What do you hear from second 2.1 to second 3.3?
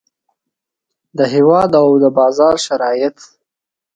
بازار شرایط.